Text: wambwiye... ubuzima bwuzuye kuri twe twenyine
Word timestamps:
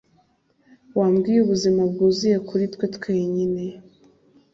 wambwiye... 0.97 1.39
ubuzima 1.41 1.81
bwuzuye 1.91 2.37
kuri 2.47 2.63
twe 2.73 2.85
twenyine 2.95 3.63